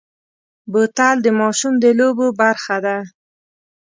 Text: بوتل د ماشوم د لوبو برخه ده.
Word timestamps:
بوتل 0.71 1.15
د 1.21 1.27
ماشوم 1.39 1.73
د 1.83 1.85
لوبو 1.99 2.27
برخه 2.41 2.77
ده. 2.85 2.97